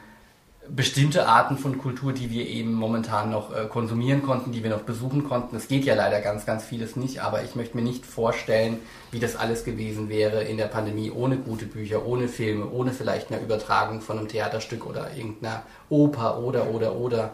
bestimmte 0.75 1.27
Arten 1.27 1.57
von 1.57 1.77
Kultur, 1.77 2.13
die 2.13 2.29
wir 2.29 2.47
eben 2.47 2.73
momentan 2.73 3.29
noch 3.29 3.55
äh, 3.55 3.65
konsumieren 3.65 4.21
konnten, 4.21 4.51
die 4.51 4.63
wir 4.63 4.69
noch 4.69 4.81
besuchen 4.81 5.23
konnten. 5.23 5.55
Es 5.55 5.67
geht 5.67 5.85
ja 5.85 5.95
leider 5.95 6.21
ganz, 6.21 6.45
ganz 6.45 6.63
vieles 6.63 6.95
nicht, 6.95 7.21
aber 7.21 7.43
ich 7.43 7.55
möchte 7.55 7.75
mir 7.75 7.83
nicht 7.83 8.05
vorstellen, 8.05 8.79
wie 9.11 9.19
das 9.19 9.35
alles 9.35 9.63
gewesen 9.63 10.09
wäre 10.09 10.43
in 10.43 10.57
der 10.57 10.67
Pandemie 10.67 11.11
ohne 11.11 11.37
gute 11.37 11.65
Bücher, 11.65 12.05
ohne 12.05 12.27
Filme, 12.27 12.69
ohne 12.69 12.91
vielleicht 12.91 13.31
eine 13.31 13.41
Übertragung 13.41 14.01
von 14.01 14.17
einem 14.17 14.27
Theaterstück 14.27 14.85
oder 14.85 15.11
irgendeiner 15.15 15.63
Oper 15.89 16.39
oder, 16.39 16.69
oder, 16.69 16.95
oder. 16.95 17.31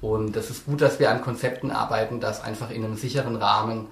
Und 0.00 0.36
es 0.36 0.50
ist 0.50 0.66
gut, 0.66 0.80
dass 0.80 0.98
wir 0.98 1.10
an 1.10 1.22
Konzepten 1.22 1.70
arbeiten, 1.70 2.20
das 2.20 2.42
einfach 2.42 2.70
in 2.70 2.84
einem 2.84 2.96
sicheren 2.96 3.36
Rahmen 3.36 3.86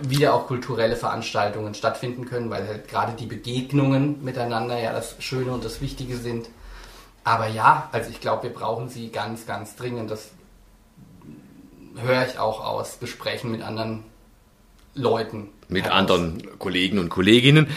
wieder 0.00 0.34
auch 0.34 0.46
kulturelle 0.46 0.96
Veranstaltungen 0.96 1.74
stattfinden 1.74 2.24
können, 2.26 2.50
weil 2.50 2.66
halt 2.66 2.88
gerade 2.88 3.12
die 3.12 3.26
Begegnungen 3.26 4.22
miteinander 4.22 4.78
ja 4.78 4.92
das 4.92 5.16
Schöne 5.18 5.52
und 5.52 5.64
das 5.64 5.80
Wichtige 5.80 6.16
sind. 6.16 6.48
Aber 7.24 7.48
ja, 7.48 7.88
also 7.92 8.10
ich 8.10 8.20
glaube, 8.20 8.44
wir 8.44 8.50
brauchen 8.50 8.88
sie 8.88 9.10
ganz, 9.10 9.46
ganz 9.46 9.76
dringend. 9.76 10.10
Das 10.10 10.30
höre 11.96 12.26
ich 12.26 12.38
auch 12.38 12.64
aus 12.64 12.98
Gesprächen 13.00 13.50
mit 13.50 13.62
anderen 13.62 14.04
Leuten. 14.94 15.48
Mit 15.68 15.84
heraus. 15.84 15.98
anderen 15.98 16.58
Kollegen 16.58 16.98
und 16.98 17.10
Kolleginnen. 17.10 17.68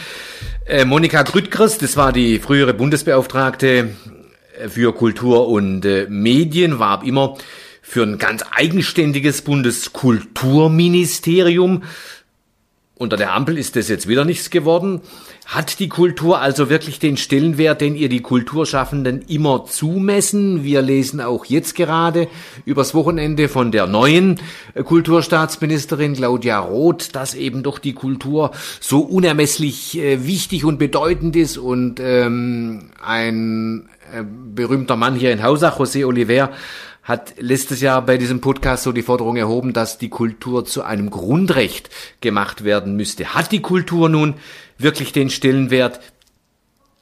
Äh, 0.66 0.84
Monika 0.84 1.22
Grüttgers, 1.22 1.78
das 1.78 1.96
war 1.96 2.12
die 2.12 2.38
frühere 2.38 2.74
Bundesbeauftragte 2.74 3.94
äh, 4.58 4.68
für 4.68 4.94
Kultur 4.94 5.48
und 5.48 5.84
äh, 5.84 6.06
Medien, 6.08 6.78
warb 6.78 7.04
immer 7.04 7.36
für 7.82 8.02
ein 8.02 8.18
ganz 8.18 8.44
eigenständiges 8.50 9.42
Bundeskulturministerium. 9.42 11.82
Unter 13.04 13.18
der 13.18 13.34
Ampel 13.34 13.58
ist 13.58 13.76
das 13.76 13.90
jetzt 13.90 14.08
wieder 14.08 14.24
nichts 14.24 14.48
geworden. 14.48 15.02
Hat 15.44 15.78
die 15.78 15.90
Kultur 15.90 16.40
also 16.40 16.70
wirklich 16.70 16.98
den 16.98 17.18
Stellenwert, 17.18 17.82
den 17.82 17.96
ihr 17.96 18.08
die 18.08 18.22
Kulturschaffenden 18.22 19.20
immer 19.28 19.66
zumessen? 19.66 20.64
Wir 20.64 20.80
lesen 20.80 21.20
auch 21.20 21.44
jetzt 21.44 21.74
gerade 21.74 22.28
übers 22.64 22.94
Wochenende 22.94 23.50
von 23.50 23.72
der 23.72 23.86
neuen 23.86 24.40
Kulturstaatsministerin 24.82 26.14
Claudia 26.14 26.58
Roth, 26.60 27.14
dass 27.14 27.34
eben 27.34 27.62
doch 27.62 27.78
die 27.78 27.92
Kultur 27.92 28.52
so 28.80 29.00
unermesslich 29.00 29.98
äh, 29.98 30.26
wichtig 30.26 30.64
und 30.64 30.78
bedeutend 30.78 31.36
ist 31.36 31.58
und 31.58 32.00
ähm, 32.00 32.88
ein 33.04 33.90
äh, 34.14 34.24
berühmter 34.24 34.96
Mann 34.96 35.14
hier 35.14 35.30
in 35.30 35.42
Hausach, 35.42 35.78
José 35.78 36.06
Oliver, 36.06 36.52
hat 37.04 37.34
letztes 37.38 37.82
Jahr 37.82 38.02
bei 38.02 38.16
diesem 38.16 38.40
Podcast 38.40 38.82
so 38.82 38.92
die 38.92 39.02
Forderung 39.02 39.36
erhoben, 39.36 39.74
dass 39.74 39.98
die 39.98 40.08
Kultur 40.08 40.64
zu 40.64 40.82
einem 40.82 41.10
Grundrecht 41.10 41.90
gemacht 42.20 42.64
werden 42.64 42.96
müsste. 42.96 43.34
Hat 43.34 43.52
die 43.52 43.60
Kultur 43.60 44.08
nun 44.08 44.34
wirklich 44.78 45.12
den 45.12 45.28
Stellenwert, 45.28 46.00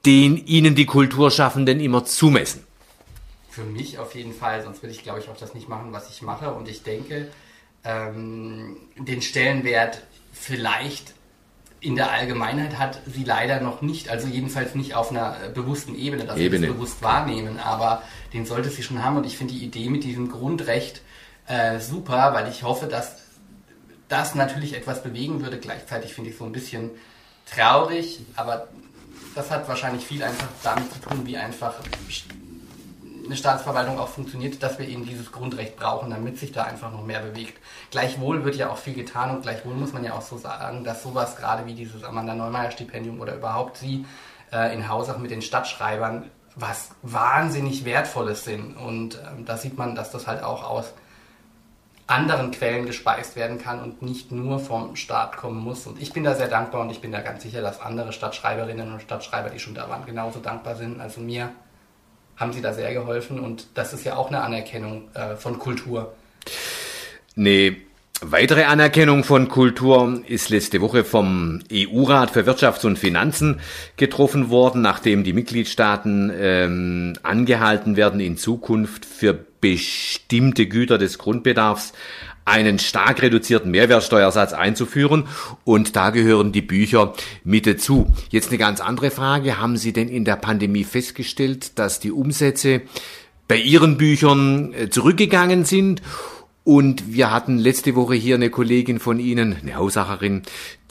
den 0.04 0.36
ihnen 0.36 0.74
die 0.74 0.86
Kulturschaffenden 0.86 1.78
immer 1.78 2.04
zumessen? 2.04 2.64
Für 3.48 3.62
mich 3.62 3.98
auf 3.98 4.14
jeden 4.16 4.34
Fall, 4.34 4.62
sonst 4.62 4.82
würde 4.82 4.92
ich, 4.92 5.04
glaube 5.04 5.20
ich, 5.20 5.28
auch 5.28 5.36
das 5.36 5.54
nicht 5.54 5.68
machen, 5.68 5.92
was 5.92 6.10
ich 6.10 6.20
mache. 6.22 6.52
Und 6.52 6.68
ich 6.68 6.82
denke, 6.82 7.28
ähm, 7.84 8.76
den 8.96 9.22
Stellenwert 9.22 10.02
vielleicht 10.32 11.14
in 11.82 11.96
der 11.96 12.12
Allgemeinheit 12.12 12.78
hat 12.78 13.00
sie 13.06 13.24
leider 13.24 13.60
noch 13.60 13.82
nicht, 13.82 14.08
also 14.08 14.28
jedenfalls 14.28 14.74
nicht 14.74 14.94
auf 14.94 15.10
einer 15.10 15.36
äh, 15.44 15.48
bewussten 15.48 15.96
Ebene, 15.96 16.24
dass 16.24 16.38
Ebene. 16.38 16.62
wir 16.62 16.68
das 16.68 16.76
bewusst 16.76 17.02
wahrnehmen, 17.02 17.58
aber 17.58 18.02
den 18.32 18.46
sollte 18.46 18.70
sie 18.70 18.82
schon 18.82 19.04
haben 19.04 19.16
und 19.16 19.26
ich 19.26 19.36
finde 19.36 19.54
die 19.54 19.64
Idee 19.64 19.88
mit 19.88 20.04
diesem 20.04 20.30
Grundrecht 20.30 21.02
äh, 21.46 21.80
super, 21.80 22.32
weil 22.34 22.48
ich 22.48 22.62
hoffe, 22.62 22.86
dass 22.86 23.16
das 24.08 24.34
natürlich 24.34 24.74
etwas 24.74 25.02
bewegen 25.02 25.42
würde. 25.42 25.58
Gleichzeitig 25.58 26.14
finde 26.14 26.30
ich 26.30 26.36
so 26.36 26.44
ein 26.44 26.52
bisschen 26.52 26.90
traurig, 27.46 28.20
aber 28.36 28.68
das 29.34 29.50
hat 29.50 29.68
wahrscheinlich 29.68 30.04
viel 30.04 30.22
einfach 30.22 30.48
damit 30.62 30.92
zu 30.92 31.00
tun, 31.00 31.26
wie 31.26 31.36
einfach 31.36 31.74
eine 33.24 33.36
Staatsverwaltung 33.36 33.98
auch 33.98 34.08
funktioniert, 34.08 34.62
dass 34.62 34.78
wir 34.78 34.88
eben 34.88 35.06
dieses 35.06 35.32
Grundrecht 35.32 35.76
brauchen, 35.76 36.10
damit 36.10 36.38
sich 36.38 36.52
da 36.52 36.64
einfach 36.64 36.92
noch 36.92 37.04
mehr 37.04 37.20
bewegt. 37.20 37.58
Gleichwohl 37.90 38.44
wird 38.44 38.56
ja 38.56 38.70
auch 38.70 38.76
viel 38.76 38.94
getan 38.94 39.30
und 39.30 39.42
gleichwohl 39.42 39.74
muss 39.74 39.92
man 39.92 40.04
ja 40.04 40.14
auch 40.14 40.22
so 40.22 40.36
sagen, 40.36 40.84
dass 40.84 41.02
sowas 41.02 41.36
gerade 41.36 41.66
wie 41.66 41.74
dieses 41.74 42.04
Amanda 42.04 42.34
Neumeier 42.34 42.70
Stipendium 42.70 43.20
oder 43.20 43.36
überhaupt 43.36 43.76
sie 43.76 44.04
äh, 44.52 44.74
in 44.74 44.88
Hausach 44.88 45.18
mit 45.18 45.30
den 45.30 45.42
Stadtschreibern 45.42 46.30
was 46.54 46.90
wahnsinnig 47.02 47.84
Wertvolles 47.84 48.44
sind. 48.44 48.76
Und 48.76 49.16
ähm, 49.16 49.44
da 49.44 49.56
sieht 49.56 49.78
man, 49.78 49.94
dass 49.94 50.10
das 50.10 50.26
halt 50.26 50.42
auch 50.42 50.64
aus 50.64 50.92
anderen 52.06 52.50
Quellen 52.50 52.84
gespeist 52.84 53.36
werden 53.36 53.58
kann 53.58 53.80
und 53.80 54.02
nicht 54.02 54.32
nur 54.32 54.58
vom 54.58 54.96
Staat 54.96 55.36
kommen 55.36 55.60
muss. 55.60 55.86
Und 55.86 56.00
ich 56.00 56.12
bin 56.12 56.24
da 56.24 56.34
sehr 56.34 56.48
dankbar 56.48 56.82
und 56.82 56.90
ich 56.90 57.00
bin 57.00 57.12
da 57.12 57.20
ganz 57.20 57.42
sicher, 57.42 57.62
dass 57.62 57.80
andere 57.80 58.12
Stadtschreiberinnen 58.12 58.92
und 58.92 59.00
Stadtschreiber, 59.00 59.50
die 59.50 59.58
schon 59.58 59.74
da 59.74 59.88
waren, 59.88 60.04
genauso 60.04 60.40
dankbar 60.40 60.76
sind. 60.76 61.00
Also 61.00 61.20
mir 61.20 61.50
haben 62.36 62.52
sie 62.52 62.60
da 62.60 62.72
sehr 62.72 62.92
geholfen 62.92 63.40
und 63.40 63.66
das 63.74 63.92
ist 63.92 64.04
ja 64.04 64.16
auch 64.16 64.28
eine 64.28 64.42
Anerkennung 64.42 65.08
äh, 65.14 65.36
von 65.36 65.58
Kultur. 65.58 66.12
Nee. 67.34 67.82
Weitere 68.24 68.62
Anerkennung 68.64 69.24
von 69.24 69.48
Kultur 69.48 70.22
ist 70.28 70.48
letzte 70.48 70.80
Woche 70.80 71.02
vom 71.02 71.58
EU-Rat 71.72 72.30
für 72.30 72.46
Wirtschafts- 72.46 72.86
und 72.86 72.96
Finanzen 72.96 73.58
getroffen 73.96 74.48
worden, 74.48 74.80
nachdem 74.80 75.24
die 75.24 75.32
Mitgliedstaaten 75.32 76.30
ähm, 76.32 77.14
angehalten 77.24 77.96
werden, 77.96 78.20
in 78.20 78.36
Zukunft 78.36 79.04
für 79.04 79.34
bestimmte 79.60 80.66
Güter 80.66 80.98
des 80.98 81.18
Grundbedarfs 81.18 81.94
einen 82.44 82.78
stark 82.78 83.22
reduzierten 83.22 83.72
Mehrwertsteuersatz 83.72 84.52
einzuführen 84.52 85.24
und 85.64 85.96
da 85.96 86.10
gehören 86.10 86.52
die 86.52 86.62
Bücher 86.62 87.14
mit 87.42 87.66
dazu. 87.66 88.06
Jetzt 88.30 88.50
eine 88.50 88.58
ganz 88.58 88.80
andere 88.80 89.10
Frage. 89.10 89.60
Haben 89.60 89.76
Sie 89.76 89.92
denn 89.92 90.08
in 90.08 90.24
der 90.24 90.36
Pandemie 90.36 90.84
festgestellt, 90.84 91.76
dass 91.76 91.98
die 91.98 92.12
Umsätze 92.12 92.82
bei 93.48 93.56
Ihren 93.56 93.96
Büchern 93.96 94.72
äh, 94.74 94.90
zurückgegangen 94.90 95.64
sind? 95.64 96.02
Und 96.64 97.12
wir 97.12 97.32
hatten 97.32 97.58
letzte 97.58 97.96
Woche 97.96 98.14
hier 98.14 98.36
eine 98.36 98.48
Kollegin 98.48 99.00
von 99.00 99.18
Ihnen, 99.18 99.56
eine 99.60 99.74
Haussacherin, 99.74 100.42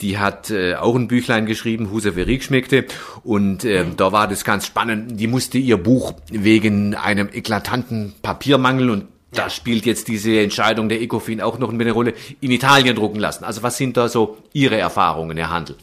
die 0.02 0.18
hat 0.18 0.50
äh, 0.50 0.74
auch 0.74 0.94
ein 0.94 1.08
Büchlein 1.08 1.46
geschrieben, 1.46 1.90
Huse 1.90 2.14
Verik 2.14 2.42
schmeckte. 2.42 2.84
Und 3.24 3.64
äh, 3.64 3.84
mhm. 3.84 3.96
da 3.96 4.12
war 4.12 4.28
das 4.28 4.44
ganz 4.44 4.66
spannend. 4.66 5.18
Die 5.18 5.26
musste 5.26 5.56
ihr 5.56 5.78
Buch 5.78 6.12
wegen 6.30 6.94
einem 6.94 7.28
eklatanten 7.32 8.14
Papiermangel 8.20 8.90
und 8.90 9.06
da 9.30 9.48
spielt 9.48 9.86
jetzt 9.86 10.08
diese 10.08 10.40
Entscheidung 10.40 10.90
der 10.90 11.00
ECOFIN 11.00 11.40
auch 11.40 11.58
noch 11.58 11.72
eine 11.72 11.90
Rolle, 11.90 12.12
in 12.42 12.50
Italien 12.50 12.94
drucken 12.94 13.18
lassen. 13.18 13.44
Also 13.44 13.62
was 13.62 13.78
sind 13.78 13.96
da 13.96 14.08
so 14.08 14.36
Ihre 14.52 14.76
Erfahrungen, 14.76 15.38
Herr 15.38 15.48
Handel? 15.48 15.76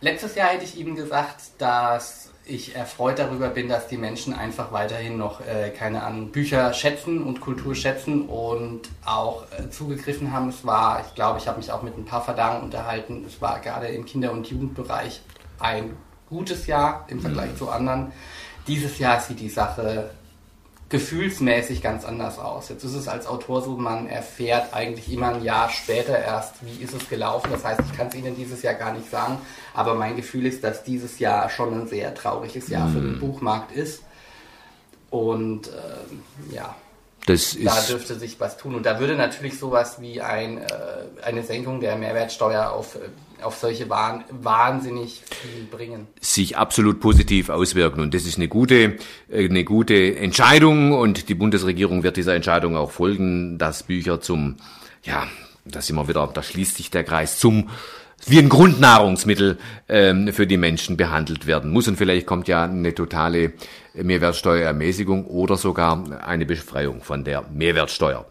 Letztes 0.00 0.34
Jahr 0.34 0.48
hätte 0.48 0.64
ich 0.64 0.76
Ihnen 0.76 0.96
gesagt, 0.96 1.42
dass 1.58 2.25
ich 2.48 2.76
erfreut 2.76 3.18
darüber 3.18 3.48
bin, 3.48 3.68
dass 3.68 3.88
die 3.88 3.96
Menschen 3.96 4.32
einfach 4.32 4.70
weiterhin 4.70 5.18
noch, 5.18 5.40
äh, 5.40 5.70
keine 5.70 6.02
Ahnung, 6.04 6.30
Bücher 6.30 6.72
schätzen 6.72 7.22
und 7.22 7.40
Kultur 7.40 7.74
schätzen 7.74 8.28
und 8.28 8.82
auch 9.04 9.44
äh, 9.52 9.68
zugegriffen 9.68 10.32
haben. 10.32 10.48
Es 10.50 10.64
war, 10.64 11.04
ich 11.06 11.14
glaube, 11.14 11.40
ich 11.40 11.48
habe 11.48 11.58
mich 11.58 11.72
auch 11.72 11.82
mit 11.82 11.98
ein 11.98 12.04
paar 12.04 12.22
Verdagen 12.22 12.62
unterhalten. 12.62 13.24
Es 13.26 13.40
war 13.40 13.58
gerade 13.58 13.88
im 13.88 14.04
Kinder- 14.04 14.32
und 14.32 14.48
Jugendbereich 14.48 15.20
ein 15.58 15.96
gutes 16.28 16.66
Jahr 16.66 17.04
im 17.08 17.20
Vergleich 17.20 17.52
mhm. 17.52 17.56
zu 17.56 17.68
anderen. 17.68 18.12
Dieses 18.68 18.98
Jahr 18.98 19.20
sieht 19.20 19.40
die 19.40 19.48
Sache 19.48 20.10
gefühlsmäßig 20.88 21.82
ganz 21.82 22.04
anders 22.04 22.38
aus. 22.38 22.68
Jetzt 22.68 22.84
ist 22.84 22.94
es 22.94 23.08
als 23.08 23.26
Autor 23.26 23.62
so, 23.62 23.76
man 23.76 24.06
erfährt 24.06 24.72
eigentlich 24.72 25.12
immer 25.12 25.34
ein 25.34 25.42
Jahr 25.42 25.68
später 25.68 26.16
erst, 26.16 26.54
wie 26.64 26.82
ist 26.82 26.94
es 26.94 27.08
gelaufen. 27.08 27.48
Das 27.50 27.64
heißt, 27.64 27.80
ich 27.90 27.96
kann 27.96 28.06
es 28.06 28.14
Ihnen 28.14 28.36
dieses 28.36 28.62
Jahr 28.62 28.74
gar 28.74 28.92
nicht 28.92 29.10
sagen, 29.10 29.38
aber 29.74 29.94
mein 29.94 30.14
Gefühl 30.14 30.46
ist, 30.46 30.62
dass 30.62 30.84
dieses 30.84 31.18
Jahr 31.18 31.50
schon 31.50 31.74
ein 31.74 31.88
sehr 31.88 32.14
trauriges 32.14 32.68
Jahr 32.68 32.86
mm. 32.88 32.92
für 32.92 33.00
den 33.00 33.12
hm. 33.14 33.20
Buchmarkt 33.20 33.72
ist. 33.72 34.02
Und 35.10 35.68
äh, 35.68 36.54
ja, 36.54 36.76
das 37.26 37.58
da 37.60 37.80
dürfte 37.88 38.14
sich 38.14 38.38
was 38.38 38.56
tun. 38.56 38.76
Und 38.76 38.86
da 38.86 39.00
würde 39.00 39.16
natürlich 39.16 39.58
sowas 39.58 40.00
wie 40.00 40.20
ein, 40.20 40.58
äh, 40.58 40.64
eine 41.24 41.42
Senkung 41.42 41.80
der 41.80 41.96
Mehrwertsteuer 41.96 42.70
auf, 42.70 42.94
äh, 42.94 43.42
auf 43.42 43.56
solche 43.56 43.90
Waren 43.90 44.22
wahnsinnig 44.30 45.22
viel 45.28 45.64
bringen. 45.64 46.06
Sich 46.20 46.56
absolut 46.56 47.00
positiv 47.00 47.48
auswirken. 47.48 48.00
Und 48.00 48.14
das 48.14 48.26
ist 48.26 48.36
eine 48.36 48.46
gute, 48.46 48.96
äh, 49.28 49.48
eine 49.48 49.64
gute 49.64 50.16
Entscheidung. 50.16 50.92
Und 50.92 51.28
die 51.28 51.34
Bundesregierung 51.34 52.04
wird 52.04 52.16
dieser 52.16 52.36
Entscheidung 52.36 52.76
auch 52.76 52.92
folgen, 52.92 53.58
dass 53.58 53.82
Bücher 53.82 54.20
zum, 54.20 54.56
ja, 55.02 55.26
da 55.64 55.82
sind 55.82 55.96
wir 55.96 56.06
wieder, 56.06 56.30
da 56.32 56.44
schließt 56.44 56.76
sich 56.76 56.92
der 56.92 57.02
Kreis 57.02 57.40
zum 57.40 57.70
wie 58.24 58.38
ein 58.38 58.48
Grundnahrungsmittel 58.48 59.58
ähm, 59.88 60.32
für 60.32 60.46
die 60.46 60.56
Menschen 60.56 60.96
behandelt 60.96 61.46
werden 61.46 61.70
muss. 61.70 61.86
Und 61.88 61.96
vielleicht 61.96 62.26
kommt 62.26 62.48
ja 62.48 62.64
eine 62.64 62.94
totale 62.94 63.52
Mehrwertsteuerermäßigung 63.94 65.26
oder 65.26 65.56
sogar 65.56 66.04
eine 66.24 66.46
Befreiung 66.46 67.02
von 67.02 67.24
der 67.24 67.44
Mehrwertsteuer. 67.52 68.24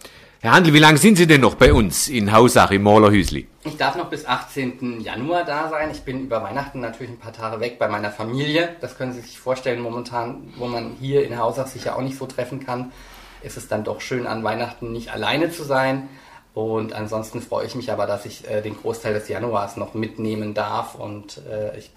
Herr 0.46 0.52
Handel, 0.52 0.74
wie 0.74 0.80
lange 0.80 1.00
sind 1.00 1.18
Sie 1.18 1.26
denn 1.26 1.42
noch 1.42 1.56
bei 1.56 1.74
uns 1.74 2.08
in 2.08 2.32
Hausach 2.32 2.70
im 2.70 2.84
Mahlerhüsli? 2.84 3.48
Ich 3.64 3.78
darf 3.78 3.96
noch 3.96 4.12
bis 4.12 4.28
18. 4.28 5.02
Januar 5.02 5.44
da 5.44 5.70
sein. 5.70 5.90
Ich 5.90 6.02
bin 6.02 6.22
über 6.22 6.44
Weihnachten 6.44 6.82
natürlich 6.82 7.14
ein 7.14 7.18
paar 7.18 7.34
Tage 7.34 7.60
weg 7.60 7.80
bei 7.80 7.88
meiner 7.88 8.12
Familie. 8.12 8.76
Das 8.80 8.96
können 8.96 9.12
Sie 9.12 9.22
sich 9.22 9.40
vorstellen, 9.40 9.82
momentan, 9.82 10.54
wo 10.58 10.68
man 10.68 10.92
hier 11.00 11.26
in 11.26 11.40
Hausach 11.40 11.66
sich 11.66 11.86
ja 11.86 11.96
auch 11.96 12.02
nicht 12.02 12.18
so 12.18 12.28
treffen 12.28 12.64
kann, 12.64 12.92
ist 13.42 13.58
es 13.58 13.68
dann 13.68 13.84
doch 13.84 14.02
schön, 14.02 14.28
an 14.28 14.44
Weihnachten 14.44 14.92
nicht 14.92 15.12
alleine 15.12 15.50
zu 15.50 15.64
sein. 15.64 16.10
Und 16.56 16.94
ansonsten 16.94 17.42
freue 17.42 17.68
ich 17.68 17.76
mich 17.76 17.92
aber, 17.92 18.08
dass 18.08 18.26
ich 18.26 18.50
äh, 18.50 18.62
den 18.62 18.78
Großteil 18.78 19.14
des 19.14 19.28
Januars 19.28 19.76
noch 19.76 19.94
mitnehmen 19.94 20.54
darf. 20.54 20.96
Und 20.96 21.42
äh, 21.52 21.78
ich 21.78 21.92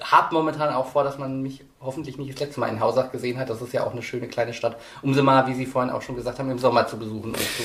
habe 0.00 0.32
momentan 0.32 0.72
auch 0.72 0.86
vor, 0.86 1.02
dass 1.02 1.18
man 1.18 1.42
mich 1.42 1.64
hoffentlich 1.80 2.16
nicht 2.16 2.32
das 2.32 2.38
letzte 2.38 2.60
Mal 2.60 2.68
in 2.68 2.78
Hausach 2.78 3.10
gesehen 3.10 3.36
hat. 3.36 3.50
Das 3.50 3.60
ist 3.60 3.72
ja 3.72 3.84
auch 3.84 3.90
eine 3.90 4.02
schöne 4.02 4.28
kleine 4.28 4.54
Stadt, 4.54 4.76
um 5.02 5.12
sie 5.12 5.22
mal, 5.22 5.48
wie 5.48 5.54
Sie 5.54 5.66
vorhin 5.66 5.90
auch 5.90 6.02
schon 6.02 6.14
gesagt 6.14 6.38
haben, 6.38 6.48
im 6.52 6.60
Sommer 6.60 6.86
zu 6.86 6.98
besuchen 6.98 7.30
und 7.30 7.36
zu, 7.36 7.64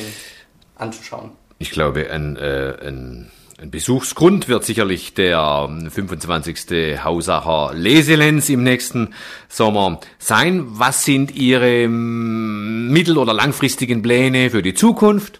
anzuschauen. 0.77 1.29
Ich 1.59 1.69
glaube, 1.69 2.09
ein, 2.09 2.37
äh, 2.37 2.75
ein, 2.87 3.29
ein 3.61 3.69
Besuchsgrund 3.69 4.47
wird 4.47 4.65
sicherlich 4.65 5.13
der 5.13 5.69
25. 5.91 7.03
Hausacher 7.03 7.75
Leselenz 7.75 8.49
im 8.49 8.63
nächsten 8.63 9.13
Sommer 9.47 9.99
sein. 10.17 10.63
Was 10.69 11.05
sind 11.05 11.35
Ihre 11.35 11.87
mittel- 11.87 13.19
oder 13.19 13.35
langfristigen 13.35 14.01
Pläne 14.01 14.49
für 14.49 14.63
die 14.63 14.73
Zukunft? 14.73 15.39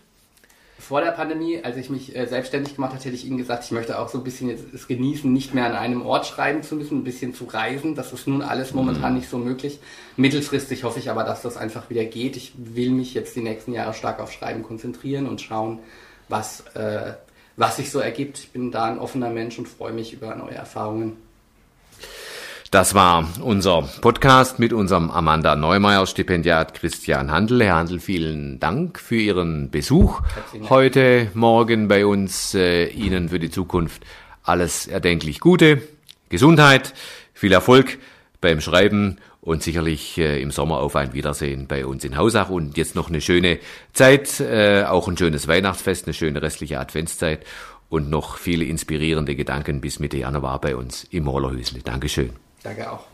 Vor 0.92 1.00
der 1.00 1.12
Pandemie, 1.12 1.64
als 1.64 1.78
ich 1.78 1.90
mich 1.90 2.14
äh, 2.18 2.28
selbstständig 2.28 2.76
gemacht 2.76 2.92
habe, 2.92 3.02
hätte 3.02 3.16
ich 3.16 3.26
Ihnen 3.26 3.38
gesagt, 3.38 3.64
ich 3.64 3.72
möchte 3.72 3.98
auch 3.98 4.10
so 4.10 4.18
ein 4.18 4.26
bisschen 4.26 4.50
jetzt 4.50 4.66
es 4.74 4.90
genießen, 4.90 5.32
nicht 5.32 5.54
mehr 5.54 5.66
an 5.66 5.72
einem 5.72 6.06
Ort 6.06 6.26
schreiben 6.26 6.64
zu 6.64 6.76
müssen, 6.76 6.98
ein 6.98 7.04
bisschen 7.06 7.34
zu 7.34 7.46
reisen. 7.46 7.96
Das 7.96 8.12
ist 8.12 8.28
nun 8.28 8.42
alles 8.42 8.74
momentan 8.74 9.14
mhm. 9.14 9.20
nicht 9.20 9.30
so 9.30 9.38
möglich. 9.38 9.80
Mittelfristig 10.18 10.84
hoffe 10.84 11.00
ich 11.00 11.10
aber, 11.10 11.24
dass 11.24 11.44
das 11.44 11.56
einfach 11.56 11.90
wieder 11.90 12.04
geht. 12.04 12.36
Ich 12.36 12.52
will 12.58 12.90
mich 12.90 13.14
jetzt 13.14 13.38
die 13.38 13.42
nächsten 13.42 13.72
Jahre 13.72 13.94
stark 13.94 14.20
auf 14.20 14.34
Schreiben 14.34 14.64
konzentrieren 14.64 15.30
und 15.30 15.40
schauen, 15.40 15.80
was, 16.28 16.66
äh, 16.74 17.14
was 17.56 17.78
sich 17.78 17.90
so 17.90 18.00
ergibt. 18.00 18.40
Ich 18.40 18.52
bin 18.52 18.70
da 18.72 18.84
ein 18.84 19.00
offener 19.00 19.30
Mensch 19.30 19.58
und 19.60 19.70
freue 19.70 19.94
mich 19.94 20.12
über 20.12 20.36
neue 20.36 20.56
Erfahrungen. 20.56 21.16
Das 22.72 22.96
war 22.96 23.28
unser 23.42 23.82
Podcast 24.00 24.58
mit 24.58 24.72
unserem 24.72 25.12
Amanda 25.12 25.58
Neumeier 25.58 26.08
Stipendiat 26.08 26.74
Christian 26.74 27.30
Handel. 27.30 27.62
Herr 27.62 27.75
Handel, 27.75 28.00
vielen 28.00 28.62
Dank 28.62 28.98
für 28.98 29.18
Ihren 29.18 29.70
Besuch 29.72 30.22
heute 30.70 31.30
Morgen 31.34 31.90
bei 31.90 32.06
uns. 32.06 32.56
Äh, 32.56 32.86
Ihnen 32.86 33.28
für 33.28 33.40
die 33.40 33.50
Zukunft 33.50 34.04
alles 34.44 34.88
erdenklich 34.88 35.42
Gute, 35.42 35.82
Gesundheit, 36.30 36.94
viel 37.34 37.51
Erfolg 37.51 37.98
beim 38.40 38.62
Schreiben 38.62 39.18
und 39.42 39.62
sicherlich 39.62 40.18
äh, 40.18 40.42
im 40.42 40.51
Sommer 40.51 40.78
auf 40.78 40.96
ein 40.96 41.12
Wiedersehen 41.12 41.68
bei 41.68 41.86
uns 41.86 42.06
in 42.06 42.16
Hausach 42.16 42.50
und 42.50 42.78
jetzt 42.78 42.96
noch 42.96 43.10
eine 43.10 43.20
schöne 43.20 43.60
Zeit, 43.92 44.40
äh, 44.40 44.86
auch 44.86 45.10
ein 45.10 45.18
schönes 45.18 45.50
Weihnachtsfest, 45.50 46.06
eine 46.06 46.13
schöne 46.13 46.42
restliche 46.42 46.80
Adventszeit 46.80 47.46
und 47.90 48.10
noch 48.10 48.38
viele 48.38 48.63
inspirierende 48.63 49.36
Gedanken 49.36 49.82
bis 49.82 50.00
Mitte 50.00 50.20
Januar 50.20 50.62
bei 50.62 50.78
uns 50.78 51.04
im 51.12 51.25
Mollerhüsle. 51.25 51.82
Dankeschön. 51.84 52.32
Danke 52.63 52.91
auch. 52.91 53.06